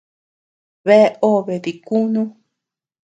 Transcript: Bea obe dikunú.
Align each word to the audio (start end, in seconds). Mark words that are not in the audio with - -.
Bea 0.85 1.09
obe 1.33 1.55
dikunú. 1.63 2.21